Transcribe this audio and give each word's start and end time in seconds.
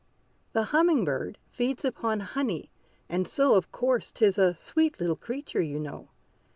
The 0.53 0.63
humming 0.73 1.05
bird 1.05 1.37
feeds 1.51 1.85
upon 1.85 2.21
honey; 2.21 2.71
and 3.07 3.27
so, 3.27 3.53
Of 3.53 3.71
course, 3.71 4.11
'tis 4.11 4.39
a 4.39 4.55
sweet 4.55 4.99
little 4.99 5.15
creature, 5.15 5.61
you 5.61 5.79
know. 5.79 6.09